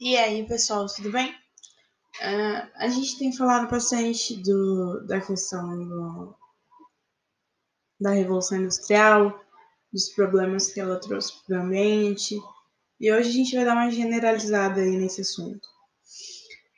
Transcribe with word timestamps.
E 0.00 0.16
aí, 0.16 0.44
pessoal, 0.44 0.86
tudo 0.86 1.12
bem? 1.12 1.30
Uh, 2.20 2.70
a 2.76 2.88
gente 2.88 3.16
tem 3.16 3.32
falado 3.32 3.70
bastante 3.70 4.34
do, 4.42 5.06
da 5.06 5.20
questão 5.20 5.78
do, 5.88 6.36
da 8.00 8.10
Revolução 8.10 8.58
Industrial, 8.58 9.40
dos 9.92 10.08
problemas 10.08 10.72
que 10.72 10.80
ela 10.80 10.98
trouxe 10.98 11.32
para 11.46 11.58
o 11.58 11.62
ambiente, 11.62 12.36
e 13.00 13.12
hoje 13.12 13.28
a 13.28 13.32
gente 13.32 13.54
vai 13.54 13.64
dar 13.64 13.74
uma 13.74 13.90
generalizada 13.90 14.80
aí 14.80 14.96
nesse 14.96 15.20
assunto. 15.20 15.66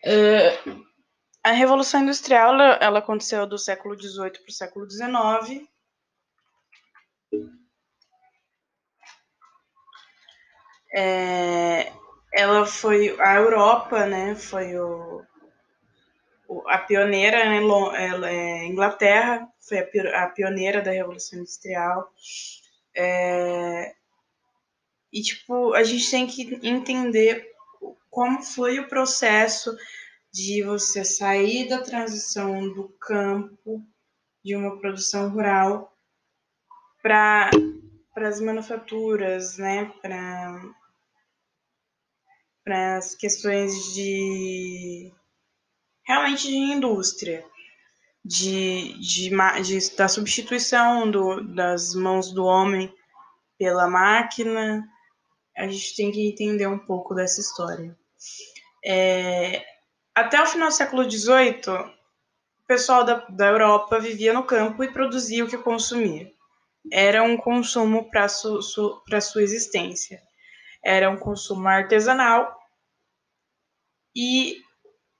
Uh, 0.04 0.84
a 1.42 1.52
Revolução 1.52 2.02
Industrial 2.02 2.52
ela, 2.52 2.74
ela 2.82 2.98
aconteceu 2.98 3.46
do 3.46 3.58
século 3.58 3.98
XVIII 3.98 4.30
para 4.30 4.50
o 4.50 4.52
século 4.52 4.90
XIX. 4.90 5.66
É, 10.94 11.92
ela 12.36 12.66
foi 12.66 13.18
a 13.18 13.36
Europa, 13.36 14.04
né? 14.04 14.34
Foi 14.34 14.78
o, 14.78 15.24
o 16.46 16.68
a 16.68 16.77
pioneira, 16.77 17.42
né, 17.46 17.56
ela, 17.56 18.30
é, 18.30 18.66
Inglaterra 18.66 19.48
foi 19.58 19.78
a, 19.78 20.24
a, 20.24 20.28
pioneira 20.28 20.82
da 20.82 20.91
Revolução 20.91 21.38
Industrial. 21.38 22.12
É, 22.94 23.94
e 25.10 25.22
tipo, 25.22 25.72
a 25.72 25.82
gente 25.82 26.10
tem 26.10 26.27
que 26.27 26.60
entender 26.62 27.50
como 28.10 28.42
foi 28.42 28.78
o 28.80 28.88
processo 28.88 29.74
de 30.30 30.62
você 30.62 31.05
sair 31.06 31.66
da 31.68 31.80
transição 31.80 32.68
do 32.74 32.91
campo 33.00 33.82
de 34.44 34.55
uma 34.55 34.78
produção 34.78 35.30
rural 35.30 35.96
para 37.02 37.50
as 38.16 38.41
manufaturas, 38.41 39.56
né, 39.56 39.91
para 42.66 42.97
as 42.97 43.15
questões 43.15 43.95
de 43.95 45.12
realmente 46.05 46.48
de 46.48 46.56
indústria, 46.56 47.45
de, 48.25 48.98
de, 48.98 49.31
de, 49.62 49.97
da 49.97 50.08
substituição 50.08 51.08
do, 51.08 51.45
das 51.55 51.95
mãos 51.95 52.33
do 52.33 52.45
homem 52.45 52.92
pela 53.56 53.89
máquina. 53.89 54.84
A 55.56 55.69
gente 55.69 55.95
tem 55.95 56.11
que 56.11 56.28
entender 56.28 56.67
um 56.67 56.78
pouco 56.78 57.14
dessa 57.14 57.41
história. 57.41 57.97
É, 58.84 59.64
até 60.12 60.42
o 60.42 60.47
final 60.47 60.67
do 60.67 60.75
século 60.75 61.08
XVIII, 61.08 61.70
o 61.70 62.67
pessoal 62.67 63.05
da, 63.05 63.25
da 63.28 63.47
Europa 63.47 64.01
vivia 64.01 64.33
no 64.33 64.42
campo 64.42 64.83
e 64.83 64.92
produzia 64.92 65.45
o 65.45 65.48
que 65.48 65.56
consumia. 65.56 66.33
Era 66.91 67.23
um 67.23 67.36
consumo 67.36 68.11
para 68.11 68.28
su, 68.28 68.61
su, 68.61 69.01
sua 69.23 69.42
existência 69.42 70.20
era 70.86 71.11
um 71.11 71.17
consumo 71.17 71.67
artesanal 71.67 72.55
e 74.17 74.56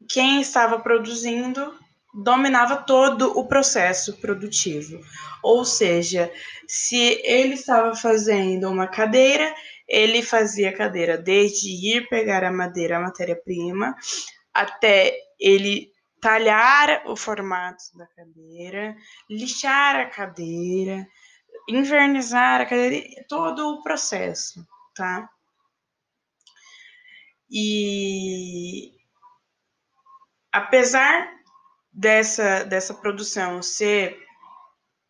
quem 0.09 0.41
estava 0.41 0.81
produzindo 0.81 1.79
dominava 2.15 2.77
todo 2.79 3.39
o 3.39 3.47
processo 3.47 4.17
produtivo. 4.19 4.99
Ou 5.43 5.67
seja, 5.67 6.33
se 6.67 7.21
ele 7.23 7.55
estava 7.55 7.95
fazendo 7.95 8.71
uma 8.71 8.87
cadeira, 8.87 9.55
ele 9.87 10.23
fazia 10.23 10.71
a 10.71 10.77
cadeira 10.77 11.19
desde 11.19 11.69
ir 11.69 12.09
pegar 12.09 12.43
a 12.43 12.51
madeira, 12.51 12.97
a 12.97 13.01
matéria-prima, 13.01 13.95
até 14.55 15.15
ele 15.39 15.91
talhar 16.21 17.03
o 17.07 17.15
formato 17.15 17.85
da 17.95 18.07
cadeira, 18.07 18.97
lixar 19.29 19.97
a 19.97 20.07
cadeira, 20.07 21.07
invernizar 21.69 22.63
a 22.63 22.67
cadeira, 22.67 23.07
todo 23.29 23.75
o 23.75 23.83
processo, 23.83 24.67
tá? 24.95 25.29
E 27.51 28.93
apesar 30.53 31.29
dessa, 31.93 32.65
dessa 32.65 32.95
produção 32.95 33.63
ser 33.63 34.19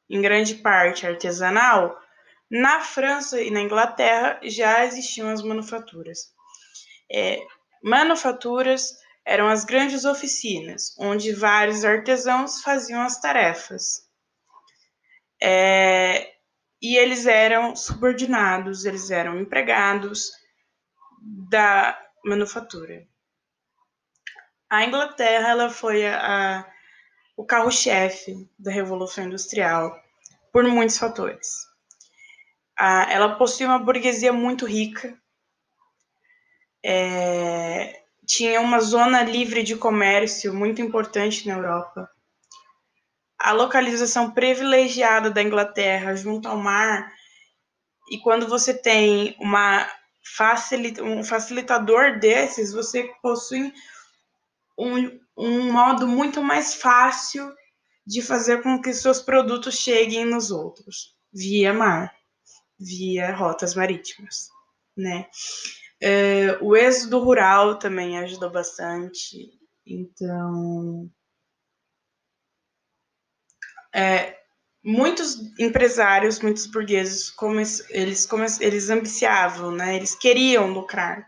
em 0.08 0.20
grande 0.20 0.56
parte 0.56 1.06
artesanal, 1.06 1.98
na 2.50 2.80
França 2.80 3.40
e 3.40 3.50
na 3.50 3.60
Inglaterra 3.60 4.38
já 4.44 4.84
existiam 4.84 5.28
as 5.28 5.42
manufaturas. 5.42 6.32
É, 7.10 7.40
manufaturas 7.82 8.92
eram 9.24 9.48
as 9.48 9.64
grandes 9.64 10.04
oficinas, 10.04 10.94
onde 10.98 11.32
vários 11.32 11.84
artesãos 11.84 12.62
faziam 12.62 13.02
as 13.02 13.20
tarefas. 13.20 14.06
É, 15.42 16.32
e 16.80 16.96
eles 16.96 17.26
eram 17.26 17.74
subordinados, 17.74 18.84
eles 18.84 19.10
eram 19.10 19.40
empregados 19.40 20.30
da, 21.50 21.98
manufatura. 22.26 23.06
A 24.68 24.84
Inglaterra 24.84 25.50
ela 25.50 25.70
foi 25.70 26.04
a, 26.06 26.18
a 26.58 26.76
o 27.36 27.44
carro-chefe 27.44 28.48
da 28.58 28.72
Revolução 28.72 29.24
Industrial 29.24 29.94
por 30.50 30.64
muitos 30.64 30.96
fatores. 30.96 31.66
A, 32.78 33.12
ela 33.12 33.36
possui 33.36 33.66
uma 33.66 33.78
burguesia 33.78 34.32
muito 34.32 34.64
rica, 34.64 35.16
é, 36.82 38.02
tinha 38.26 38.60
uma 38.60 38.80
zona 38.80 39.22
livre 39.22 39.62
de 39.62 39.76
comércio 39.76 40.54
muito 40.54 40.80
importante 40.80 41.46
na 41.46 41.54
Europa. 41.54 42.10
A 43.38 43.52
localização 43.52 44.30
privilegiada 44.30 45.30
da 45.30 45.42
Inglaterra 45.42 46.16
junto 46.16 46.48
ao 46.48 46.56
mar, 46.56 47.12
e 48.10 48.18
quando 48.18 48.48
você 48.48 48.72
tem 48.72 49.36
uma 49.38 49.86
facilita, 50.34 51.02
um 51.02 51.22
facilitador 51.22 52.18
desses, 52.18 52.72
você 52.72 53.04
possui 53.22 53.72
um, 54.78 55.20
um 55.36 55.72
modo 55.72 56.06
muito 56.08 56.42
mais 56.42 56.74
fácil 56.74 57.54
de 58.06 58.22
fazer 58.22 58.62
com 58.62 58.80
que 58.80 58.92
seus 58.92 59.20
produtos 59.20 59.76
cheguem 59.76 60.24
nos 60.24 60.50
outros, 60.50 61.16
via 61.32 61.72
mar, 61.72 62.14
via 62.78 63.34
rotas 63.34 63.74
marítimas, 63.74 64.48
né? 64.96 65.28
É, 66.00 66.58
o 66.60 66.76
êxodo 66.76 67.18
rural 67.20 67.78
também 67.78 68.18
ajudou 68.18 68.50
bastante, 68.50 69.50
então 69.84 71.10
é, 73.94 74.38
muitos 74.86 75.36
empresários, 75.58 76.38
muitos 76.38 76.66
burgueses, 76.66 77.28
come, 77.28 77.64
eles, 77.90 78.24
come, 78.24 78.46
eles 78.60 78.88
ambiciavam, 78.88 79.72
né? 79.72 79.96
Eles 79.96 80.14
queriam 80.14 80.72
lucrar. 80.72 81.26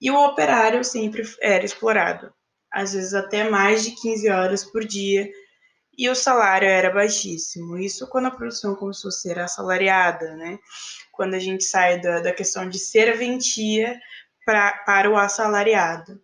E 0.00 0.10
o 0.10 0.24
operário 0.24 0.82
sempre 0.82 1.22
era 1.40 1.64
explorado, 1.64 2.34
às 2.72 2.92
vezes 2.92 3.14
até 3.14 3.48
mais 3.48 3.84
de 3.84 3.92
15 3.92 4.28
horas 4.28 4.64
por 4.64 4.84
dia, 4.84 5.30
e 5.96 6.08
o 6.10 6.16
salário 6.16 6.68
era 6.68 6.90
baixíssimo. 6.90 7.78
Isso 7.78 8.08
quando 8.08 8.26
a 8.26 8.32
produção 8.32 8.74
começou 8.74 9.08
a 9.08 9.12
ser 9.12 9.38
assalariada, 9.38 10.34
né? 10.34 10.58
Quando 11.12 11.34
a 11.34 11.38
gente 11.38 11.62
sai 11.62 12.00
da, 12.00 12.18
da 12.18 12.32
questão 12.32 12.68
de 12.68 12.80
serventia 12.80 13.96
pra, 14.44 14.72
para 14.84 15.08
o 15.08 15.16
assalariado, 15.16 16.20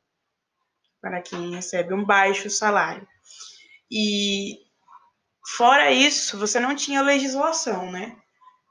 para 1.00 1.22
quem 1.22 1.54
recebe 1.54 1.94
um 1.94 2.04
baixo 2.04 2.50
salário. 2.50 3.06
E 3.88 4.58
Fora 5.56 5.90
isso, 5.90 6.38
você 6.38 6.60
não 6.60 6.74
tinha 6.76 7.02
legislação, 7.02 7.90
né, 7.90 8.16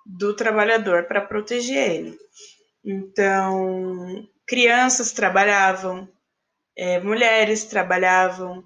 do 0.05 0.35
trabalhador 0.35 1.05
para 1.05 1.21
proteger 1.21 1.91
ele. 1.91 2.17
Então, 2.83 4.27
crianças 4.47 5.11
trabalhavam, 5.11 6.07
é, 6.77 6.99
mulheres 6.99 7.65
trabalhavam 7.65 8.63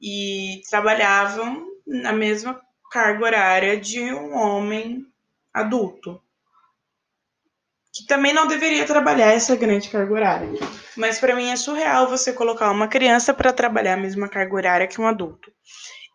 e 0.00 0.62
trabalhavam 0.70 1.66
na 1.86 2.12
mesma 2.12 2.60
carga 2.90 3.24
horária 3.24 3.78
de 3.78 4.00
um 4.00 4.34
homem 4.34 5.04
adulto, 5.52 6.20
que 7.92 8.06
também 8.06 8.32
não 8.32 8.46
deveria 8.46 8.86
trabalhar 8.86 9.32
essa 9.32 9.54
grande 9.54 9.90
carga 9.90 10.12
horária. 10.12 10.48
Mas 10.96 11.18
para 11.18 11.36
mim 11.36 11.50
é 11.50 11.56
surreal 11.56 12.08
você 12.08 12.32
colocar 12.32 12.70
uma 12.70 12.88
criança 12.88 13.34
para 13.34 13.52
trabalhar 13.52 13.94
a 13.94 14.00
mesma 14.00 14.28
carga 14.28 14.54
horária 14.54 14.86
que 14.88 15.00
um 15.00 15.06
adulto. 15.06 15.52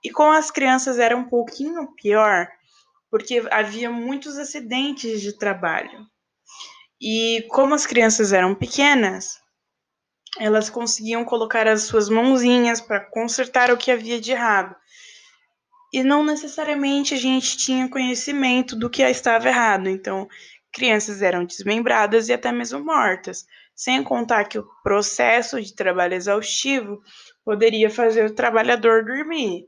E 0.05 0.11
com 0.11 0.31
as 0.31 0.51
crianças 0.51 0.99
era 0.99 1.17
um 1.17 1.23
pouquinho 1.23 1.91
pior, 1.95 2.47
porque 3.09 3.43
havia 3.49 3.89
muitos 3.89 4.37
acidentes 4.37 5.19
de 5.19 5.35
trabalho. 5.35 6.05
E 7.01 7.43
como 7.49 7.73
as 7.73 7.87
crianças 7.87 8.31
eram 8.31 8.53
pequenas, 8.53 9.39
elas 10.39 10.69
conseguiam 10.69 11.25
colocar 11.25 11.67
as 11.67 11.85
suas 11.85 12.07
mãozinhas 12.07 12.79
para 12.79 12.99
consertar 12.99 13.71
o 13.71 13.77
que 13.77 13.89
havia 13.89 14.21
de 14.21 14.31
errado. 14.31 14.75
E 15.91 16.03
não 16.03 16.23
necessariamente 16.23 17.15
a 17.15 17.17
gente 17.17 17.57
tinha 17.57 17.89
conhecimento 17.89 18.75
do 18.75 18.91
que 18.91 19.01
estava 19.01 19.47
errado. 19.47 19.89
Então, 19.89 20.27
crianças 20.71 21.23
eram 21.23 21.45
desmembradas 21.45 22.29
e 22.29 22.33
até 22.33 22.51
mesmo 22.51 22.85
mortas. 22.85 23.47
Sem 23.73 24.03
contar 24.03 24.43
que 24.43 24.59
o 24.59 24.69
processo 24.83 25.59
de 25.59 25.73
trabalho 25.73 26.13
exaustivo 26.13 27.01
poderia 27.43 27.89
fazer 27.89 28.27
o 28.27 28.35
trabalhador 28.35 29.03
dormir 29.03 29.67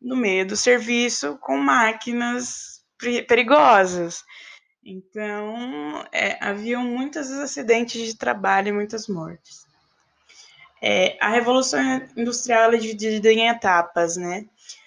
no 0.00 0.16
meio 0.16 0.46
do 0.46 0.56
serviço 0.56 1.38
com 1.38 1.56
máquinas 1.58 2.80
perigosas. 3.26 4.24
Então, 4.84 6.04
é, 6.12 6.38
haviam 6.40 6.82
muitos 6.82 7.30
acidentes 7.30 8.00
de 8.00 8.16
trabalho 8.16 8.68
e 8.68 8.72
muitas 8.72 9.06
mortes. 9.08 9.66
É, 10.82 11.18
a 11.20 11.28
Revolução 11.28 11.80
Industrial 12.16 12.72
é 12.72 12.78
dividida 12.78 13.30
em 13.30 13.48
etapas, 13.48 14.16
né? 14.16 14.46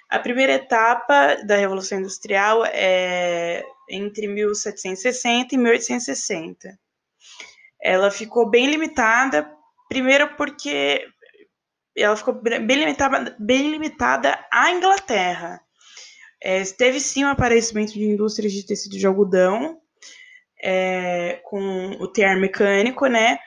A 0.09 0.19
primeira 0.19 0.53
etapa 0.53 1.37
da 1.45 1.55
Revolução 1.55 1.99
Industrial 1.99 2.63
é 2.65 3.63
entre 3.89 4.27
1760 4.27 5.53
e 5.53 5.57
1860. 5.57 6.79
Ela 7.81 8.09
ficou 8.09 8.49
bem 8.49 8.67
limitada, 8.67 9.49
primeiro 9.89 10.35
porque 10.35 11.05
ela 11.95 12.15
ficou 12.15 12.33
bem 12.33 12.79
limitada, 12.79 13.35
bem 13.39 13.69
limitada 13.69 14.39
à 14.51 14.71
Inglaterra. 14.71 15.61
É, 16.41 16.63
teve 16.63 16.99
sim 16.99 17.23
um 17.23 17.29
aparecimento 17.29 17.93
de 17.93 18.03
indústrias 18.03 18.51
de 18.51 18.65
tecido 18.65 18.97
de 18.97 19.07
algodão, 19.07 19.79
é, 20.61 21.41
com 21.43 21.91
o 21.99 22.07
tear 22.07 22.37
mecânico, 22.37 23.05
né, 23.07 23.37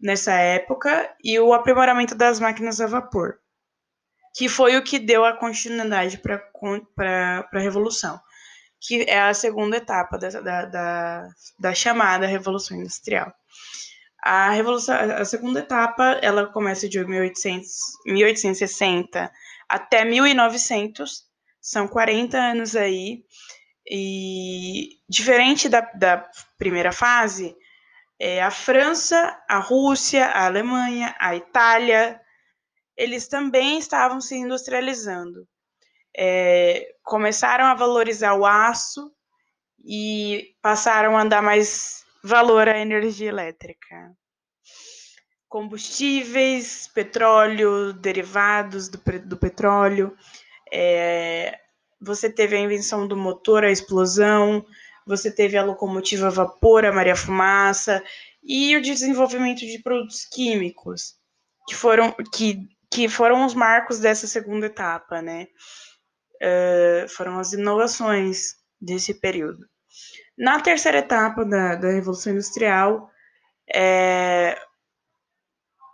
nessa 0.00 0.32
época, 0.34 1.14
e 1.22 1.38
o 1.38 1.52
aprimoramento 1.52 2.14
das 2.14 2.40
máquinas 2.40 2.80
a 2.80 2.86
vapor, 2.86 3.38
que 4.34 4.48
foi 4.48 4.76
o 4.76 4.82
que 4.82 4.98
deu 4.98 5.24
a 5.24 5.36
continuidade 5.36 6.18
para 6.18 7.48
a 7.52 7.58
Revolução, 7.58 8.20
que 8.80 9.02
é 9.08 9.20
a 9.20 9.34
segunda 9.34 9.76
etapa 9.76 10.18
da, 10.18 10.28
da, 10.28 10.64
da, 10.66 11.28
da 11.58 11.74
chamada 11.74 12.26
Revolução 12.26 12.76
Industrial. 12.76 13.32
A 14.28 14.50
revolução, 14.50 14.96
a 14.96 15.24
segunda 15.24 15.60
etapa, 15.60 16.18
ela 16.20 16.46
começa 16.46 16.88
de 16.88 16.98
1800, 16.98 17.70
1860 18.06 19.30
até 19.68 20.04
1900, 20.04 21.22
são 21.60 21.86
40 21.86 22.36
anos 22.36 22.74
aí, 22.74 23.22
e 23.88 24.98
diferente 25.08 25.68
da, 25.68 25.80
da 25.94 26.28
primeira 26.58 26.90
fase, 26.90 27.56
é, 28.18 28.42
a 28.42 28.50
França, 28.50 29.40
a 29.48 29.60
Rússia, 29.60 30.26
a 30.26 30.46
Alemanha, 30.46 31.14
a 31.20 31.36
Itália, 31.36 32.20
eles 32.96 33.28
também 33.28 33.78
estavam 33.78 34.20
se 34.20 34.34
industrializando. 34.34 35.46
É, 36.18 36.84
começaram 37.04 37.66
a 37.66 37.74
valorizar 37.74 38.34
o 38.34 38.44
aço 38.44 39.08
e 39.84 40.56
passaram 40.60 41.16
a 41.16 41.24
dar 41.24 41.42
mais 41.42 41.95
valor 42.26 42.68
à 42.68 42.78
energia 42.78 43.28
elétrica. 43.28 44.12
Combustíveis, 45.48 46.90
petróleo, 46.92 47.92
derivados 47.92 48.88
do, 48.88 49.00
do 49.24 49.36
petróleo. 49.36 50.14
É, 50.72 51.56
você 52.00 52.28
teve 52.28 52.56
a 52.56 52.60
invenção 52.60 53.06
do 53.06 53.16
motor, 53.16 53.64
a 53.64 53.70
explosão, 53.70 54.66
você 55.06 55.30
teve 55.30 55.56
a 55.56 55.64
locomotiva 55.64 56.26
a 56.26 56.30
vapor, 56.30 56.84
a 56.84 56.92
Maria 56.92 57.14
Fumaça, 57.14 58.02
e 58.42 58.76
o 58.76 58.82
desenvolvimento 58.82 59.60
de 59.60 59.80
produtos 59.80 60.24
químicos, 60.24 61.14
que 61.68 61.76
foram, 61.76 62.12
que, 62.34 62.58
que 62.90 63.08
foram 63.08 63.46
os 63.46 63.54
marcos 63.54 64.00
dessa 64.00 64.26
segunda 64.26 64.66
etapa, 64.66 65.22
né? 65.22 65.46
Uh, 66.42 67.08
foram 67.08 67.38
as 67.38 67.52
inovações 67.52 68.56
desse 68.80 69.14
período. 69.14 69.64
Na 70.36 70.60
terceira 70.60 70.98
etapa 70.98 71.44
da, 71.44 71.76
da 71.76 71.88
Revolução 71.88 72.32
Industrial, 72.32 73.10
é, 73.72 74.58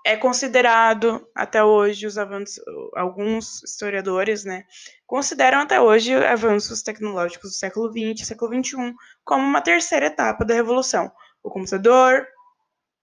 é 0.05 0.17
considerado 0.17 1.25
até 1.35 1.62
hoje 1.62 2.06
os 2.06 2.19
avanços, 2.19 2.61
alguns 2.97 3.62
historiadores, 3.62 4.44
né, 4.44 4.65
consideram 5.06 5.61
até 5.61 5.81
hoje 5.81 6.12
avanços 6.15 6.83
tecnológicos 6.83 7.50
do 7.50 7.56
século 7.56 7.93
XX 7.93 8.27
século 8.27 8.53
XXI 8.53 8.94
como 9.25 9.44
uma 9.44 9.61
terceira 9.61 10.06
etapa 10.06 10.44
da 10.44 10.55
revolução. 10.55 11.11
O 11.43 11.50
computador, 11.50 12.27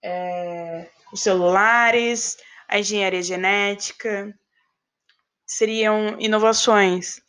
é, 0.03 0.89
os 1.13 1.21
celulares, 1.21 2.37
a 2.67 2.79
engenharia 2.79 3.23
genética 3.23 4.33
seriam 5.45 6.17
inovações 6.19 7.21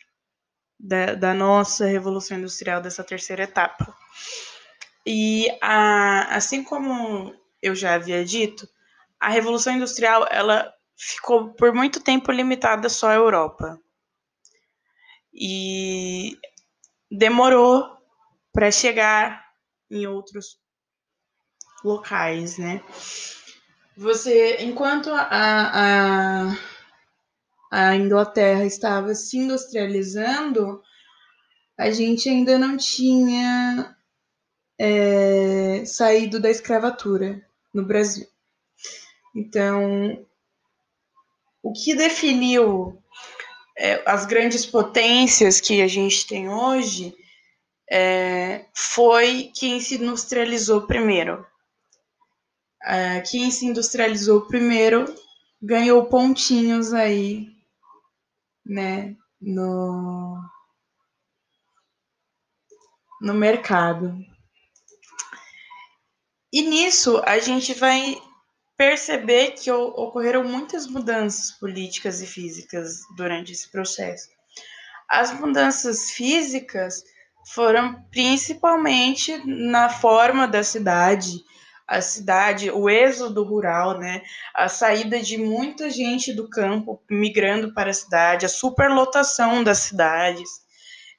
da, 0.82 1.14
da 1.14 1.34
nossa 1.34 1.86
revolução 1.86 2.38
industrial 2.38 2.80
dessa 2.80 3.04
terceira 3.04 3.42
etapa. 3.44 3.94
E 5.06 5.46
a, 5.60 6.34
assim 6.34 6.64
como 6.64 7.34
eu 7.62 7.74
já 7.74 7.94
havia 7.94 8.24
dito, 8.24 8.68
a 9.18 9.28
revolução 9.28 9.74
industrial 9.74 10.26
ela 10.30 10.72
ficou 10.96 11.52
por 11.54 11.72
muito 11.74 12.00
tempo 12.00 12.32
limitada 12.32 12.88
só 12.88 13.08
à 13.08 13.14
Europa 13.14 13.78
e 15.32 16.38
demorou 17.10 17.96
para 18.52 18.70
chegar 18.70 19.44
em 19.90 20.06
outros 20.06 20.58
locais, 21.84 22.58
né? 22.58 22.82
Você, 23.96 24.58
enquanto 24.62 25.10
a, 25.10 25.28
a, 25.30 26.56
a 27.70 27.94
Inglaterra 27.94 28.64
estava 28.64 29.14
se 29.14 29.38
industrializando, 29.38 30.82
a 31.78 31.90
gente 31.90 32.28
ainda 32.28 32.58
não 32.58 32.76
tinha 32.76 33.96
é, 34.78 35.84
saído 35.86 36.40
da 36.40 36.50
escravatura 36.50 37.46
no 37.72 37.84
Brasil. 37.84 38.26
Então, 39.34 40.26
o 41.62 41.72
que 41.72 41.94
definiu 41.94 43.00
é, 43.78 44.02
as 44.04 44.26
grandes 44.26 44.66
potências 44.66 45.60
que 45.60 45.80
a 45.80 45.86
gente 45.86 46.26
tem 46.26 46.48
hoje 46.48 47.14
é, 47.90 48.66
foi 48.74 49.50
quem 49.54 49.80
se 49.80 49.94
industrializou 49.94 50.86
primeiro. 50.86 51.46
É, 52.82 53.20
quem 53.20 53.50
se 53.50 53.66
industrializou 53.66 54.42
primeiro 54.42 55.04
ganhou 55.62 56.06
pontinhos 56.06 56.92
aí, 56.94 57.48
né, 58.64 59.16
no, 59.40 60.36
no 63.20 63.34
mercado. 63.34 64.14
E 66.52 66.62
nisso 66.62 67.22
a 67.24 67.38
gente 67.38 67.74
vai 67.74 68.20
perceber 68.76 69.52
que 69.52 69.70
ocorreram 69.70 70.42
muitas 70.42 70.86
mudanças 70.86 71.52
políticas 71.52 72.20
e 72.22 72.26
físicas 72.26 73.00
durante 73.16 73.52
esse 73.52 73.70
processo. 73.70 74.28
As 75.08 75.38
mudanças 75.38 76.10
físicas 76.12 77.04
foram 77.52 78.02
principalmente 78.10 79.36
na 79.44 79.88
forma 79.88 80.46
da 80.46 80.62
cidade, 80.62 81.44
a 81.90 82.00
cidade, 82.00 82.70
o 82.70 82.88
êxodo 82.88 83.42
rural, 83.42 83.98
né? 83.98 84.22
A 84.54 84.68
saída 84.68 85.20
de 85.20 85.36
muita 85.36 85.90
gente 85.90 86.32
do 86.32 86.48
campo 86.48 87.02
migrando 87.10 87.74
para 87.74 87.90
a 87.90 87.94
cidade, 87.94 88.46
a 88.46 88.48
superlotação 88.48 89.64
das 89.64 89.78
cidades, 89.78 90.48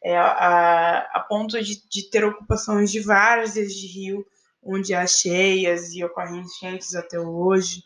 é, 0.01 0.17
a, 0.17 0.99
a 1.13 1.19
ponto 1.27 1.61
de, 1.61 1.85
de 1.89 2.09
ter 2.09 2.23
ocupações 2.23 2.89
de 2.89 3.01
várzeas 3.01 3.73
de 3.73 3.85
rio 3.85 4.25
onde 4.63 4.93
há 4.93 5.05
cheias 5.05 5.91
e 5.93 6.05
ocorrem 6.05 6.39
enchentes 6.39 6.95
até 6.95 7.19
hoje. 7.19 7.83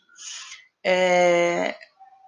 É, 0.84 1.74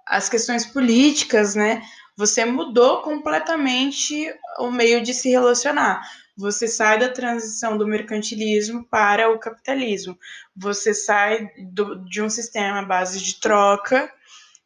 as 0.09 0.29
questões 0.29 0.67
políticas, 0.67 1.55
né? 1.55 1.83
Você 2.17 2.45
mudou 2.45 3.03
completamente 3.03 4.29
o 4.59 4.73
meio 4.73 5.05
de 5.05 5.15
se 5.15 5.31
relacionar. 5.31 6.03
Você 6.39 6.69
sai 6.69 7.01
da 7.01 7.09
transição 7.09 7.77
do 7.77 7.87
mercantilismo 7.87 8.87
para 8.89 9.29
o 9.29 9.41
capitalismo. 9.41 10.17
Você 10.57 10.95
sai 10.95 11.51
do, 11.73 12.05
de 12.05 12.23
um 12.23 12.31
sistema 12.31 12.79
à 12.79 12.85
base 12.85 13.21
de 13.21 13.41
troca 13.41 14.09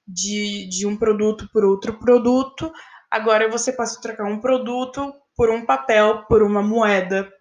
de, 0.07 0.69
de 0.69 0.87
um 0.87 0.97
produto 0.97 1.49
por 1.51 1.65
outro 1.65 1.99
produto. 1.99 2.71
Agora 3.11 3.51
você 3.51 3.73
passa 3.73 3.99
a 3.99 4.03
trocar 4.03 4.25
um 4.25 4.39
produto 4.39 5.15
por 5.35 5.51
um 5.51 5.65
papel, 5.65 6.25
por 6.27 6.43
uma 6.43 6.63
moeda, 6.63 7.33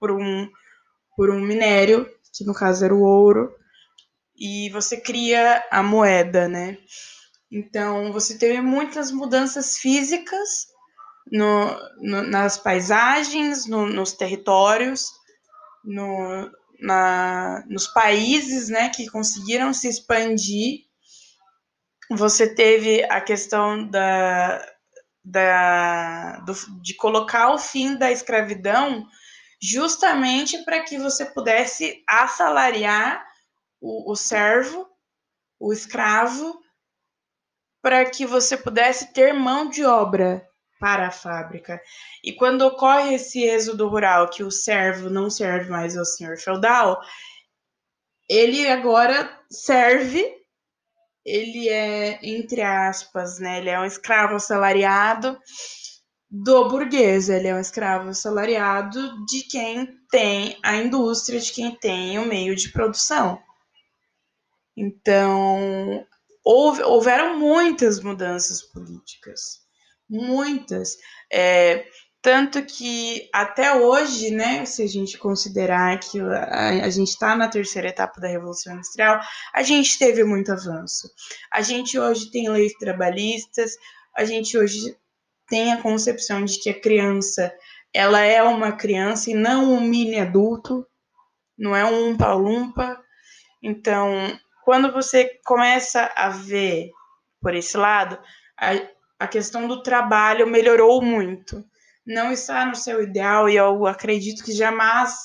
por 0.00 0.10
um, 0.10 0.50
por 1.16 1.30
um 1.30 1.40
minério, 1.40 2.06
que 2.34 2.44
no 2.44 2.54
caso 2.54 2.84
era 2.84 2.94
o 2.94 3.02
ouro, 3.02 3.54
e 4.36 4.68
você 4.70 5.00
cria 5.00 5.64
a 5.70 5.80
moeda, 5.80 6.48
né? 6.48 6.76
Então 7.50 8.12
você 8.12 8.36
teve 8.36 8.60
muitas 8.60 9.12
mudanças 9.12 9.78
físicas 9.78 10.66
no, 11.30 11.76
no, 11.98 12.22
nas 12.22 12.56
paisagens, 12.56 13.66
no, 13.66 13.86
nos 13.86 14.12
territórios, 14.12 15.10
no, 15.84 16.50
na, 16.80 17.64
nos 17.68 17.86
países 17.88 18.68
né, 18.68 18.88
que 18.90 19.10
conseguiram 19.10 19.72
se 19.72 19.88
expandir. 19.88 20.84
Você 22.10 22.54
teve 22.54 23.02
a 23.04 23.20
questão 23.20 23.88
da, 23.88 24.64
da, 25.24 26.38
do, 26.40 26.54
de 26.80 26.94
colocar 26.94 27.52
o 27.52 27.58
fim 27.58 27.96
da 27.96 28.12
escravidão 28.12 29.04
justamente 29.60 30.62
para 30.64 30.82
que 30.82 30.98
você 30.98 31.24
pudesse 31.24 32.04
assalariar 32.08 33.24
o, 33.80 34.12
o 34.12 34.14
servo, 34.14 34.86
o 35.58 35.72
escravo, 35.72 36.60
para 37.82 38.08
que 38.08 38.26
você 38.26 38.56
pudesse 38.56 39.12
ter 39.12 39.32
mão 39.32 39.68
de 39.68 39.84
obra 39.84 40.46
para 40.78 41.08
a 41.08 41.10
fábrica. 41.10 41.80
E 42.22 42.32
quando 42.32 42.62
ocorre 42.62 43.14
esse 43.14 43.42
êxodo 43.42 43.88
rural, 43.88 44.28
que 44.28 44.42
o 44.42 44.50
servo 44.50 45.08
não 45.08 45.30
serve 45.30 45.70
mais 45.70 45.96
ao 45.96 46.04
senhor 46.04 46.36
feudal, 46.38 47.00
ele 48.28 48.68
agora 48.68 49.30
serve 49.50 50.36
ele 51.26 51.68
é, 51.68 52.20
entre 52.22 52.62
aspas, 52.62 53.40
né, 53.40 53.58
ele 53.58 53.68
é 53.68 53.80
um 53.80 53.84
escravo 53.84 54.36
assalariado 54.36 55.36
do 56.30 56.68
burguês, 56.68 57.28
ele 57.28 57.48
é 57.48 57.54
um 57.54 57.60
escravo 57.60 58.10
assalariado 58.10 59.24
de 59.26 59.42
quem 59.42 59.98
tem 60.08 60.56
a 60.62 60.76
indústria, 60.76 61.40
de 61.40 61.50
quem 61.50 61.74
tem 61.74 62.18
o 62.20 62.26
meio 62.26 62.54
de 62.54 62.70
produção. 62.70 63.42
Então, 64.76 66.06
houve, 66.44 66.82
houveram 66.84 67.36
muitas 67.38 68.00
mudanças 68.00 68.62
políticas, 68.62 69.65
muitas. 70.08 70.96
É, 71.32 71.84
tanto 72.22 72.64
que 72.64 73.28
até 73.32 73.74
hoje, 73.74 74.30
né, 74.30 74.64
se 74.64 74.82
a 74.82 74.86
gente 74.88 75.16
considerar 75.16 75.98
que 76.00 76.20
a, 76.20 76.84
a 76.84 76.90
gente 76.90 77.10
está 77.10 77.36
na 77.36 77.48
terceira 77.48 77.88
etapa 77.88 78.20
da 78.20 78.28
Revolução 78.28 78.74
Industrial, 78.74 79.20
a 79.54 79.62
gente 79.62 79.98
teve 79.98 80.24
muito 80.24 80.50
avanço. 80.50 81.08
A 81.52 81.62
gente 81.62 81.98
hoje 81.98 82.30
tem 82.30 82.48
leis 82.48 82.72
trabalhistas, 82.80 83.72
a 84.16 84.24
gente 84.24 84.58
hoje 84.58 84.96
tem 85.48 85.72
a 85.72 85.80
concepção 85.80 86.44
de 86.44 86.58
que 86.58 86.70
a 86.70 86.80
criança 86.80 87.52
ela 87.94 88.20
é 88.20 88.42
uma 88.42 88.72
criança 88.72 89.30
e 89.30 89.34
não 89.34 89.72
um 89.72 89.80
mini 89.80 90.18
adulto, 90.18 90.86
não 91.56 91.74
é 91.74 91.84
um 91.84 92.10
umpa-lumpa. 92.10 93.00
Então, 93.62 94.38
quando 94.64 94.92
você 94.92 95.40
começa 95.44 96.12
a 96.14 96.28
ver 96.28 96.90
por 97.40 97.54
esse 97.54 97.76
lado, 97.76 98.18
a 99.18 99.26
questão 99.26 99.66
do 99.66 99.82
trabalho 99.82 100.46
melhorou 100.46 101.02
muito 101.02 101.64
não 102.06 102.30
está 102.30 102.64
no 102.64 102.76
seu 102.76 103.02
ideal 103.02 103.48
e 103.48 103.56
eu 103.56 103.84
acredito 103.86 104.44
que 104.44 104.52
jamais, 104.52 105.16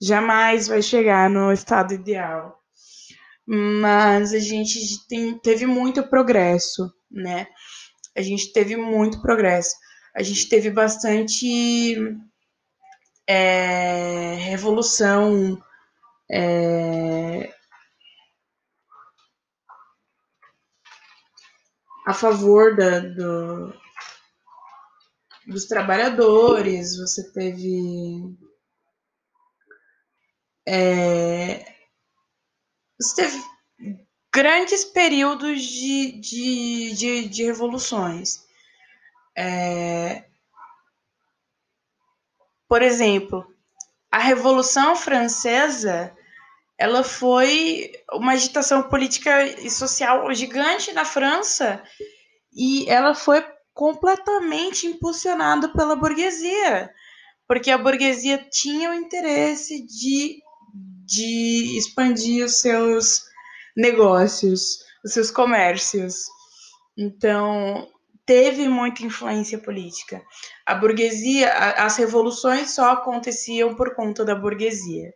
jamais 0.00 0.68
vai 0.68 0.80
chegar 0.80 1.28
no 1.28 1.52
estado 1.52 1.92
ideal. 1.92 2.56
Mas 3.44 4.32
a 4.32 4.38
gente 4.38 5.06
tem, 5.08 5.36
teve 5.38 5.66
muito 5.66 6.04
progresso, 6.04 6.88
né? 7.10 7.48
A 8.16 8.22
gente 8.22 8.52
teve 8.52 8.76
muito 8.76 9.20
progresso. 9.20 9.74
A 10.14 10.22
gente 10.22 10.48
teve 10.48 10.70
bastante 10.70 11.98
é, 13.26 14.36
revolução. 14.38 15.60
É, 16.30 17.52
a 22.06 22.12
favor 22.12 22.76
da, 22.76 23.00
do, 23.00 23.72
dos 25.46 25.66
trabalhadores, 25.66 26.96
você 26.96 27.32
teve. 27.32 28.36
É, 30.66 31.64
você 33.00 33.22
teve 33.22 33.42
grandes 34.32 34.84
períodos 34.84 35.62
de, 35.62 36.12
de, 36.20 36.94
de, 36.94 37.28
de 37.28 37.44
revoluções. 37.44 38.44
É, 39.36 40.24
por 42.68 42.80
exemplo, 42.80 43.46
a 44.10 44.18
Revolução 44.18 44.96
Francesa 44.96 46.16
ela 46.82 47.04
foi 47.04 47.92
uma 48.12 48.32
agitação 48.32 48.82
política 48.82 49.44
e 49.60 49.70
social 49.70 50.34
gigante 50.34 50.92
na 50.92 51.04
França 51.04 51.80
e 52.52 52.90
ela 52.90 53.14
foi 53.14 53.40
completamente 53.72 54.88
impulsionado 54.88 55.72
pela 55.74 55.94
burguesia, 55.94 56.90
porque 57.46 57.70
a 57.70 57.78
burguesia 57.78 58.36
tinha 58.50 58.90
o 58.90 58.94
interesse 58.94 59.86
de, 59.86 60.40
de 61.06 61.78
expandir 61.78 62.44
os 62.44 62.58
seus 62.58 63.22
negócios, 63.76 64.78
os 65.04 65.12
seus 65.12 65.30
comércios. 65.30 66.24
Então, 66.98 67.88
teve 68.26 68.68
muita 68.68 69.04
influência 69.04 69.56
política. 69.56 70.20
A 70.66 70.74
burguesia, 70.74 71.48
as 71.76 71.96
revoluções 71.96 72.74
só 72.74 72.90
aconteciam 72.90 73.72
por 73.76 73.94
conta 73.94 74.24
da 74.24 74.34
burguesia. 74.34 75.14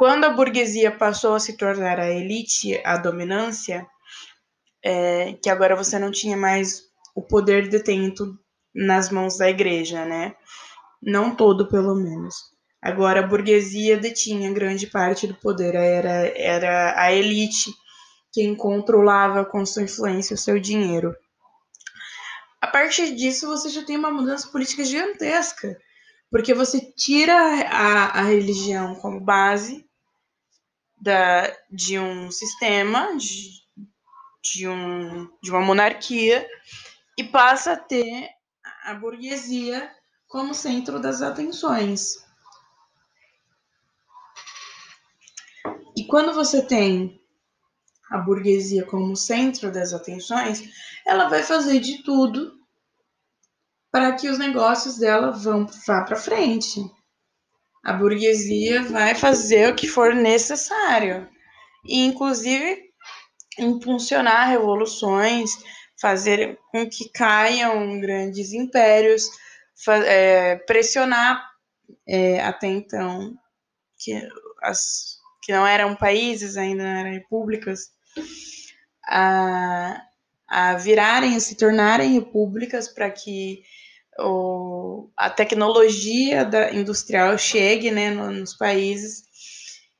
Quando 0.00 0.24
a 0.24 0.30
burguesia 0.30 0.90
passou 0.90 1.34
a 1.34 1.38
se 1.38 1.58
tornar 1.58 2.00
a 2.00 2.08
elite, 2.08 2.80
a 2.86 2.96
dominância, 2.96 3.86
é, 4.82 5.34
que 5.34 5.50
agora 5.50 5.76
você 5.76 5.98
não 5.98 6.10
tinha 6.10 6.38
mais 6.38 6.84
o 7.14 7.20
poder 7.20 7.68
detento 7.68 8.34
nas 8.74 9.10
mãos 9.10 9.36
da 9.36 9.50
igreja, 9.50 10.06
né? 10.06 10.34
Não 11.02 11.36
todo, 11.36 11.68
pelo 11.68 11.94
menos. 11.94 12.34
Agora, 12.80 13.20
a 13.20 13.26
burguesia 13.26 13.98
detinha 13.98 14.50
grande 14.54 14.86
parte 14.86 15.26
do 15.26 15.34
poder, 15.34 15.74
era, 15.74 16.32
era 16.34 16.98
a 16.98 17.12
elite 17.12 17.70
quem 18.32 18.54
controlava 18.54 19.44
com 19.44 19.66
sua 19.66 19.82
influência 19.82 20.32
o 20.32 20.38
seu 20.38 20.58
dinheiro. 20.58 21.14
A 22.58 22.66
partir 22.66 23.14
disso, 23.14 23.46
você 23.46 23.68
já 23.68 23.84
tem 23.84 23.98
uma 23.98 24.10
mudança 24.10 24.48
política 24.48 24.82
gigantesca, 24.82 25.76
porque 26.30 26.54
você 26.54 26.80
tira 26.80 27.34
a, 27.68 28.20
a 28.20 28.22
religião 28.22 28.94
como 28.94 29.20
base 29.20 29.89
da, 31.00 31.50
de 31.70 31.98
um 31.98 32.30
sistema, 32.30 33.16
de, 33.16 33.50
de, 34.42 34.68
um, 34.68 35.30
de 35.42 35.50
uma 35.50 35.60
monarquia, 35.60 36.46
e 37.16 37.24
passa 37.24 37.72
a 37.72 37.76
ter 37.76 38.28
a 38.84 38.94
burguesia 38.94 39.90
como 40.28 40.54
centro 40.54 41.00
das 41.00 41.22
atenções. 41.22 42.16
E 45.96 46.06
quando 46.06 46.32
você 46.32 46.62
tem 46.62 47.20
a 48.10 48.18
burguesia 48.18 48.84
como 48.86 49.16
centro 49.16 49.70
das 49.70 49.92
atenções, 49.92 50.62
ela 51.06 51.28
vai 51.28 51.42
fazer 51.42 51.80
de 51.80 52.02
tudo 52.02 52.58
para 53.90 54.12
que 54.14 54.28
os 54.28 54.38
negócios 54.38 54.98
dela 54.98 55.30
vão 55.30 55.66
vá 55.86 56.02
para 56.02 56.16
frente. 56.16 56.80
A 57.82 57.92
burguesia 57.94 58.82
vai 58.82 59.14
fazer 59.14 59.70
o 59.70 59.74
que 59.74 59.88
for 59.88 60.14
necessário, 60.14 61.28
e 61.84 62.04
inclusive 62.04 62.90
impulsionar 63.58 64.48
revoluções, 64.48 65.50
fazer 66.00 66.58
com 66.70 66.88
que 66.88 67.08
caiam 67.10 68.00
grandes 68.00 68.52
impérios, 68.52 69.30
é, 70.06 70.56
pressionar 70.56 71.42
é, 72.06 72.40
até 72.40 72.66
então 72.66 73.34
que, 73.98 74.12
as, 74.62 75.18
que 75.42 75.52
não 75.52 75.66
eram 75.66 75.94
países, 75.94 76.56
ainda 76.56 76.82
não 76.82 76.90
eram 76.90 77.10
repúblicas, 77.12 77.90
a, 79.06 80.00
a 80.48 80.74
virarem, 80.76 81.36
a 81.36 81.40
se 81.40 81.56
tornarem 81.56 82.12
repúblicas 82.12 82.88
para 82.88 83.10
que 83.10 83.62
o, 84.20 85.10
a 85.16 85.30
tecnologia 85.30 86.44
da, 86.44 86.72
industrial 86.72 87.36
chegue 87.38 87.90
né, 87.90 88.10
no, 88.10 88.30
nos 88.30 88.56
países 88.56 89.24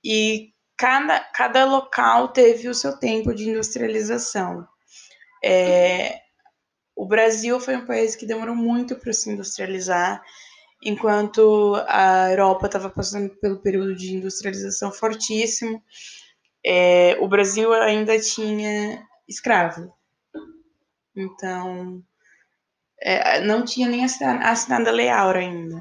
e 0.04 0.52
cada, 0.76 1.20
cada 1.20 1.64
local 1.64 2.28
teve 2.28 2.68
o 2.68 2.74
seu 2.74 2.98
tempo 2.98 3.34
de 3.34 3.48
industrialização. 3.48 4.66
É, 5.44 6.20
o 6.96 7.06
Brasil 7.06 7.58
foi 7.60 7.76
um 7.76 7.86
país 7.86 8.16
que 8.16 8.26
demorou 8.26 8.54
muito 8.54 8.96
para 8.96 9.12
se 9.12 9.30
industrializar, 9.30 10.22
enquanto 10.82 11.74
a 11.86 12.30
Europa 12.30 12.66
estava 12.66 12.88
passando 12.88 13.30
pelo 13.40 13.60
período 13.60 13.94
de 13.94 14.14
industrialização 14.14 14.90
fortíssimo. 14.92 15.82
É, 16.64 17.16
o 17.20 17.28
Brasil 17.28 17.72
ainda 17.72 18.18
tinha 18.18 19.02
escravo. 19.28 19.92
Então, 21.14 22.02
é, 23.02 23.40
não 23.40 23.64
tinha 23.64 23.88
nem 23.88 24.04
assinado 24.04 24.88
a 24.88 24.92
Lei 24.92 25.08
Áurea 25.08 25.42
ainda. 25.42 25.80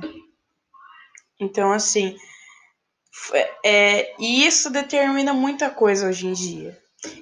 Então, 1.39 1.71
assim, 1.71 2.15
é, 3.63 4.13
isso 4.19 4.69
determina 4.69 5.33
muita 5.33 5.69
coisa 5.69 6.07
hoje 6.07 6.27
em 6.27 6.33
dia. 6.33 6.77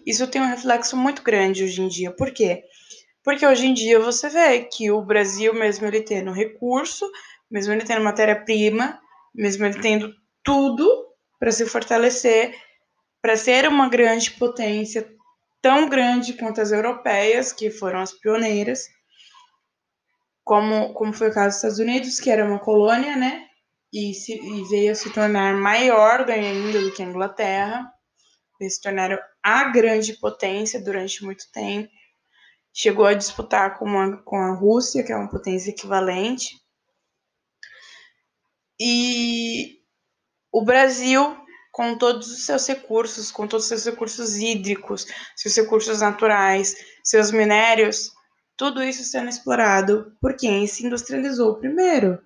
Isso 0.06 0.28
tem 0.28 0.42
um 0.42 0.50
reflexo 0.50 0.98
muito 0.98 1.22
grande 1.22 1.64
hoje 1.64 1.82
em 1.82 1.88
dia. 1.88 2.12
Por 2.12 2.32
quê? 2.32 2.64
Porque 3.24 3.46
hoje 3.46 3.68
em 3.68 3.74
dia 3.74 4.00
você 4.00 4.30
vê 4.30 4.62
que 4.62 4.90
o 4.90 5.02
Brasil, 5.02 5.54
mesmo 5.54 5.86
ele 5.86 6.02
tendo 6.02 6.32
recurso, 6.32 7.10
mesmo 7.50 7.74
ele 7.74 7.84
tendo 7.84 8.04
matéria-prima, 8.04 9.00
mesmo 9.36 9.66
ele 9.66 9.80
tendo 9.80 10.14
tudo 10.44 11.06
para 11.40 11.52
se 11.52 11.66
fortalecer, 11.66 12.56
para 13.22 13.36
ser 13.36 13.68
uma 13.68 13.90
grande 13.90 14.32
potência, 14.32 15.08
tão 15.62 15.90
grande 15.90 16.34
quanto 16.34 16.62
as 16.62 16.72
europeias, 16.72 17.52
que 17.52 17.70
foram 17.70 18.00
as 18.00 18.14
pioneiras, 18.14 18.88
como, 20.48 20.94
como 20.94 21.14
foi 21.14 21.30
o 21.30 21.34
caso 21.34 21.48
dos 21.50 21.56
Estados 21.58 21.80
Unidos, 21.80 22.20
que 22.22 22.32
era 22.32 22.46
uma 22.46 22.58
colônia, 22.58 23.18
né? 23.18 23.46
E, 23.94 24.14
se, 24.14 24.34
e 24.34 24.64
veio 24.70 24.94
a 24.94 24.96
se 24.96 25.12
tornar 25.12 25.54
maior 25.56 26.30
ainda 26.30 26.82
do 26.82 26.94
que 26.94 27.04
a 27.04 27.06
Inglaterra. 27.06 27.86
Eles 28.60 28.76
se 28.76 28.82
tornaram 28.82 29.20
a 29.44 29.66
grande 29.66 30.14
potência 30.14 30.82
durante 30.82 31.24
muito 31.24 31.52
tempo. 31.52 31.90
Chegou 32.74 33.06
a 33.06 33.14
disputar 33.14 33.78
com 33.78 33.90
a, 34.00 34.24
com 34.24 34.38
a 34.38 34.56
Rússia, 34.56 35.04
que 35.04 35.12
é 35.12 35.18
uma 35.18 35.30
potência 35.30 35.70
equivalente. 35.70 36.56
E 38.80 39.82
o 40.52 40.64
Brasil 40.64 41.36
com 41.74 41.98
todos 41.98 42.32
os 42.32 42.46
seus 42.46 42.66
recursos, 42.66 43.32
com 43.32 43.48
todos 43.48 43.66
os 43.66 43.70
seus 43.70 43.86
recursos 43.86 44.38
hídricos, 44.38 45.06
seus 45.36 45.56
recursos 45.56 46.00
naturais, 46.00 46.74
seus 47.04 47.32
minérios, 47.32 48.12
tudo 48.58 48.84
isso 48.84 49.04
sendo 49.04 49.30
explorado 49.30 50.18
por 50.20 50.36
quem 50.36 50.66
se 50.66 50.86
industrializou 50.86 51.60
primeiro. 51.60 52.20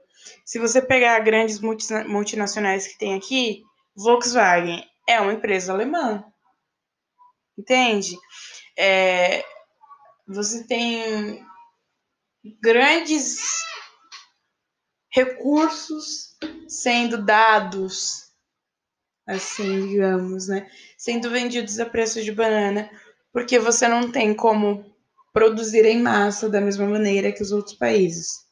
Se 0.45 0.57
você 0.57 0.81
pegar 0.81 1.19
grandes 1.19 1.59
multinacionais 1.59 2.88
que 2.88 2.97
tem 2.97 3.15
aqui, 3.15 3.63
Volkswagen 3.95 4.83
é 5.07 5.19
uma 5.19 5.33
empresa 5.33 5.73
alemã. 5.73 6.23
Entende? 7.57 8.17
É, 8.77 9.43
você 10.25 10.65
tem 10.65 11.45
grandes 12.61 13.39
recursos 15.11 16.38
sendo 16.67 17.23
dados 17.23 18.31
assim, 19.27 19.88
digamos, 19.88 20.47
né? 20.47 20.69
Sendo 20.97 21.29
vendidos 21.29 21.79
a 21.79 21.85
preço 21.85 22.23
de 22.23 22.31
banana, 22.31 22.89
porque 23.31 23.59
você 23.59 23.88
não 23.88 24.11
tem 24.11 24.33
como 24.33 24.90
produzir 25.33 25.85
em 25.85 26.01
massa 26.01 26.50
da 26.50 26.61
mesma 26.61 26.88
maneira 26.88 27.31
que 27.31 27.41
os 27.41 27.51
outros 27.51 27.75
países. 27.75 28.45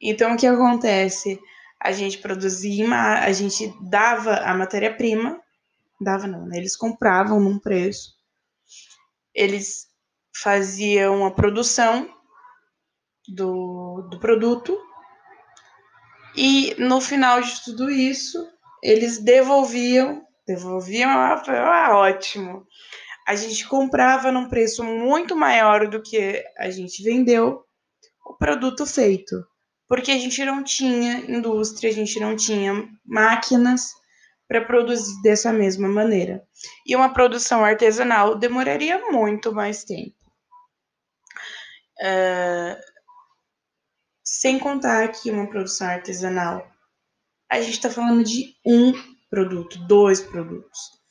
Então, 0.00 0.34
o 0.34 0.36
que 0.36 0.46
acontece? 0.46 1.40
A 1.80 1.92
gente 1.92 2.18
produzia, 2.18 2.86
a 3.20 3.32
gente 3.32 3.72
dava 3.80 4.34
a 4.36 4.54
matéria-prima, 4.54 5.40
dava 6.00 6.26
não, 6.26 6.46
né? 6.46 6.58
Eles 6.58 6.76
compravam 6.76 7.40
num 7.40 7.58
preço, 7.58 8.12
eles 9.34 9.86
faziam 10.34 11.24
a 11.24 11.30
produção 11.30 12.08
do, 13.28 14.08
do 14.10 14.18
produto, 14.18 14.78
e 16.36 16.74
no 16.78 17.00
final 17.00 17.40
de 17.40 17.62
tudo 17.62 17.90
isso, 17.90 18.48
eles 18.82 19.18
devolviam, 19.18 20.26
devolviam, 20.46 21.10
ah, 21.10 21.90
ótimo. 21.94 22.66
A 23.26 23.34
gente 23.34 23.66
comprava 23.68 24.32
num 24.32 24.48
preço 24.48 24.82
muito 24.82 25.36
maior 25.36 25.88
do 25.88 26.02
que 26.02 26.44
a 26.58 26.70
gente 26.70 27.02
vendeu 27.02 27.64
o 28.24 28.34
produto 28.34 28.86
feito, 28.86 29.44
porque 29.88 30.10
a 30.10 30.18
gente 30.18 30.44
não 30.44 30.62
tinha 30.62 31.18
indústria, 31.30 31.90
a 31.90 31.94
gente 31.94 32.18
não 32.18 32.36
tinha 32.36 32.88
máquinas 33.04 33.92
para 34.48 34.64
produzir 34.64 35.20
dessa 35.22 35.52
mesma 35.52 35.88
maneira. 35.88 36.42
E 36.86 36.94
uma 36.94 37.12
produção 37.12 37.64
artesanal 37.64 38.36
demoraria 38.36 38.98
muito 39.10 39.52
mais 39.52 39.84
tempo. 39.84 40.14
Uh, 42.00 42.76
sem 44.24 44.58
contar 44.58 45.08
que 45.08 45.30
uma 45.30 45.48
produção 45.48 45.86
artesanal 45.86 46.68
a 47.48 47.60
gente 47.60 47.74
está 47.74 47.90
falando 47.90 48.24
de 48.24 48.56
um 48.64 48.92
produto, 49.28 49.78
dois 49.86 50.20
produtos. 50.20 51.01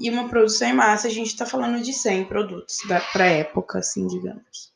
E 0.00 0.10
uma 0.10 0.28
produção 0.28 0.68
em 0.68 0.72
massa, 0.72 1.08
a 1.08 1.10
gente 1.10 1.28
está 1.28 1.44
falando 1.44 1.82
de 1.82 1.92
100 1.92 2.26
produtos 2.26 2.78
para 3.12 3.26
época, 3.26 3.78
assim, 3.78 4.06
digamos. 4.06 4.72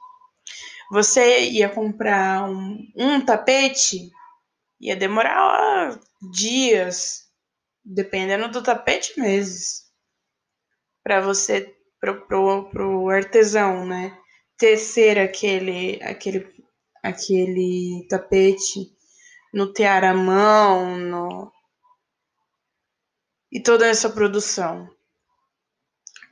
Você 0.91 1.49
ia 1.49 1.69
comprar 1.69 2.45
um, 2.45 2.79
um 2.97 3.21
tapete, 3.25 4.11
ia 4.81 4.97
demorar 4.97 5.99
dias, 6.33 7.23
dependendo 7.85 8.50
do 8.50 8.62
tapete, 8.62 9.19
meses, 9.19 9.85
para 11.02 11.21
você, 11.21 11.75
pro 11.99 13.09
artesão, 13.09 13.87
né, 13.87 14.19
tecer 14.59 15.19
aquele, 15.19 16.02
aquele, 16.02 16.47
aquele 17.02 18.07
tapete 18.09 18.95
no 19.52 19.73
tear 19.73 20.05
à 20.05 20.14
mão, 20.14 20.99
no... 20.99 21.52
e 23.50 23.61
toda 23.62 23.87
essa 23.87 24.11
produção. 24.11 24.88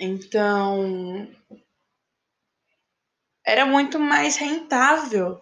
Então, 0.01 1.29
era 3.45 3.67
muito 3.67 3.99
mais 3.99 4.37
rentável 4.37 5.39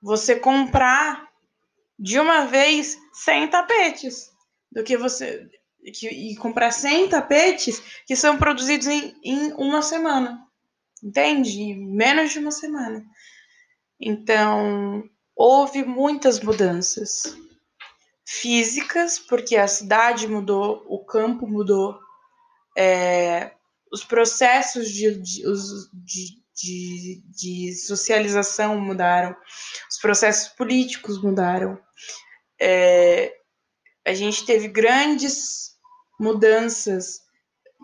você 0.00 0.40
comprar 0.40 1.28
de 1.98 2.18
uma 2.18 2.46
vez 2.46 2.96
100 3.12 3.48
tapetes 3.48 4.32
do 4.72 4.82
que 4.82 4.96
você 4.96 5.50
que, 5.92 6.08
e 6.08 6.34
comprar 6.36 6.70
100 6.70 7.10
tapetes 7.10 7.82
que 8.06 8.16
são 8.16 8.38
produzidos 8.38 8.86
em, 8.86 9.14
em 9.22 9.52
uma 9.52 9.82
semana. 9.82 10.42
Entende? 11.02 11.74
Menos 11.74 12.32
de 12.32 12.38
uma 12.38 12.50
semana. 12.50 13.04
Então, 14.00 15.04
houve 15.36 15.84
muitas 15.84 16.40
mudanças 16.40 17.36
físicas, 18.24 19.18
porque 19.18 19.56
a 19.56 19.68
cidade 19.68 20.26
mudou, 20.26 20.84
o 20.88 21.04
campo 21.04 21.46
mudou, 21.46 21.98
é, 22.76 23.52
os 23.92 24.04
processos 24.04 24.90
de, 24.90 25.14
de, 25.14 25.42
de, 26.54 27.22
de, 27.26 27.74
socialização 27.74 28.80
mudaram, 28.80 29.34
os 29.90 29.98
processos 29.98 30.48
políticos 30.48 31.22
mudaram. 31.22 31.78
É, 32.60 33.34
a 34.06 34.14
gente 34.14 34.44
teve 34.44 34.68
grandes 34.68 35.76
mudanças 36.18 37.20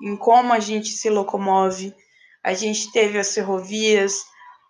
em 0.02 0.16
como 0.16 0.52
a 0.52 0.58
gente 0.58 0.88
se 0.88 1.08
locomove, 1.08 1.94
a 2.42 2.52
gente 2.52 2.90
teve 2.92 3.18
as 3.18 3.32
ferrovias, 3.32 4.24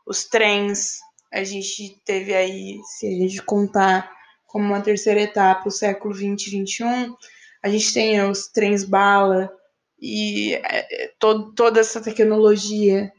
os 0.07 0.25
trens, 0.25 0.99
a 1.33 1.43
gente 1.43 2.01
teve 2.05 2.35
aí, 2.35 2.81
se 2.85 3.07
a 3.07 3.11
gente 3.11 3.43
contar 3.43 4.13
como 4.47 4.67
uma 4.67 4.83
terceira 4.83 5.21
etapa, 5.21 5.69
o 5.69 5.73
século 5.73 6.15
20 6.15 6.47
e 6.47 6.51
21, 6.51 7.17
a 7.63 7.69
gente 7.69 7.93
tem 7.93 8.23
os 8.23 8.47
trens 8.49 8.85
bala 8.85 9.51
e 10.07 10.55
é, 10.57 11.05
é, 11.05 11.15
todo, 11.19 11.55
toda 11.55 11.81
essa 11.81 11.99
tecnologia 11.99 13.11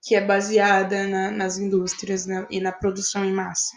que 0.00 0.14
é 0.14 0.20
baseada 0.20 1.08
na, 1.08 1.30
nas 1.32 1.58
indústrias 1.58 2.24
né, 2.24 2.46
e 2.48 2.60
na 2.60 2.70
produção 2.70 3.24
em 3.24 3.32
massa. 3.32 3.76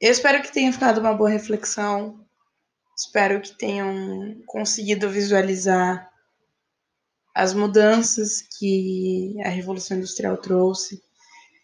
Eu 0.00 0.12
espero 0.12 0.40
que 0.40 0.52
tenha 0.52 0.72
ficado 0.72 0.98
uma 0.98 1.14
boa 1.14 1.28
reflexão. 1.28 2.24
Espero 2.96 3.40
que 3.40 3.58
tenham 3.58 4.40
conseguido 4.46 5.10
visualizar 5.10 6.08
as 7.34 7.52
mudanças 7.52 8.42
que 8.58 9.34
a 9.44 9.48
Revolução 9.48 9.96
Industrial 9.96 10.36
trouxe 10.36 11.02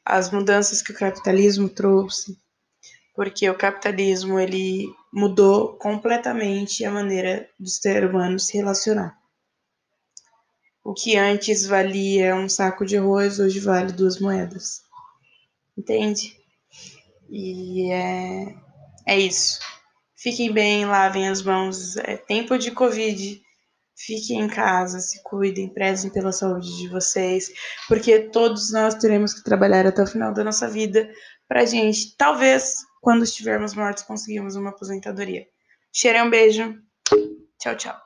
as 0.07 0.31
mudanças 0.31 0.81
que 0.81 0.93
o 0.93 0.97
capitalismo 0.97 1.69
trouxe, 1.69 2.39
porque 3.17 3.49
o 3.49 3.57
capitalismo 3.57 4.39
ele 4.39 4.95
mudou 5.11 5.73
completamente 5.79 6.85
a 6.85 6.91
maneira 6.91 7.49
do 7.59 7.69
ser 7.69 8.05
humano 8.05 8.39
se 8.39 8.59
relacionar. 8.59 9.19
O 10.85 10.93
que 10.93 11.17
antes 11.17 11.67
valia 11.67 12.37
um 12.37 12.49
saco 12.49 12.85
de 12.85 12.99
arroz, 12.99 13.41
hoje 13.41 13.59
vale 13.59 13.91
duas 13.91 14.21
moedas. 14.21 14.83
Entende? 15.77 16.37
E 17.29 17.91
é, 17.91 18.55
é 19.07 19.19
isso. 19.19 19.59
Fiquem 20.15 20.53
bem, 20.53 20.85
lavem 20.85 21.29
as 21.29 21.43
mãos. 21.43 21.97
É 21.97 22.17
tempo 22.17 22.57
de 22.57 22.71
Covid. 22.71 23.43
Fiquem 23.97 24.43
em 24.43 24.49
casa, 24.49 25.01
se 25.01 25.23
cuidem, 25.23 25.73
prezem 25.73 26.11
pela 26.11 26.31
saúde 26.31 26.77
de 26.77 26.87
vocês, 26.89 27.51
porque 27.89 28.19
todos 28.29 28.71
nós 28.71 28.95
teremos 28.95 29.33
que 29.33 29.43
trabalhar 29.43 29.87
até 29.87 30.03
o 30.03 30.07
final 30.07 30.35
da 30.35 30.45
nossa 30.45 30.69
vida 30.69 31.11
pra 31.49 31.65
gente, 31.65 32.15
talvez, 32.17 32.75
quando 33.07 33.23
estivermos 33.23 33.73
mortos, 33.73 34.03
conseguirmos 34.03 34.57
uma 34.57 34.71
aposentadoria. 34.71 35.47
Cheirem 35.93 36.23
um 36.23 36.29
beijo. 36.29 36.75
Tchau, 37.57 37.77
tchau. 37.77 38.06